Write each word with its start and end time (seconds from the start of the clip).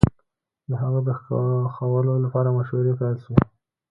د 0.69 0.71
هغه 0.81 0.99
د 1.07 1.09
ښخولو 1.21 2.13
لپاره 2.25 2.55
مشورې 2.57 2.93
پيل 2.99 3.15
سوې 3.23 3.41